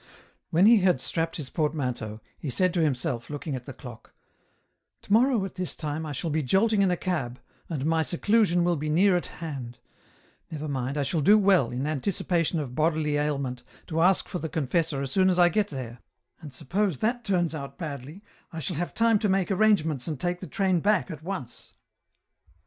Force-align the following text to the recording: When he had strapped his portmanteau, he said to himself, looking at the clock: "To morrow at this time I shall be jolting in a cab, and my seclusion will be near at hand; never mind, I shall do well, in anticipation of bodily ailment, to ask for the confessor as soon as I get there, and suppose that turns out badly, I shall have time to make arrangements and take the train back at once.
When 0.49 0.65
he 0.65 0.77
had 0.79 0.99
strapped 0.99 1.35
his 1.35 1.51
portmanteau, 1.51 2.21
he 2.39 2.49
said 2.49 2.73
to 2.73 2.81
himself, 2.81 3.29
looking 3.29 3.55
at 3.55 3.65
the 3.67 3.71
clock: 3.71 4.15
"To 5.03 5.13
morrow 5.13 5.45
at 5.45 5.53
this 5.53 5.75
time 5.75 6.07
I 6.07 6.11
shall 6.11 6.31
be 6.31 6.41
jolting 6.41 6.81
in 6.81 6.89
a 6.89 6.97
cab, 6.97 7.39
and 7.69 7.85
my 7.85 8.01
seclusion 8.01 8.63
will 8.63 8.77
be 8.77 8.89
near 8.89 9.15
at 9.15 9.27
hand; 9.27 9.77
never 10.49 10.67
mind, 10.67 10.97
I 10.97 11.03
shall 11.03 11.21
do 11.21 11.37
well, 11.37 11.69
in 11.69 11.85
anticipation 11.85 12.59
of 12.59 12.73
bodily 12.73 13.17
ailment, 13.17 13.61
to 13.85 14.01
ask 14.01 14.27
for 14.27 14.39
the 14.39 14.49
confessor 14.49 15.03
as 15.03 15.11
soon 15.11 15.29
as 15.29 15.37
I 15.37 15.49
get 15.49 15.67
there, 15.67 15.99
and 16.39 16.51
suppose 16.51 16.97
that 16.97 17.23
turns 17.23 17.53
out 17.53 17.77
badly, 17.77 18.23
I 18.51 18.59
shall 18.59 18.77
have 18.77 18.95
time 18.95 19.19
to 19.19 19.29
make 19.29 19.51
arrangements 19.51 20.07
and 20.07 20.19
take 20.19 20.39
the 20.39 20.47
train 20.47 20.79
back 20.79 21.11
at 21.11 21.21
once. 21.21 21.73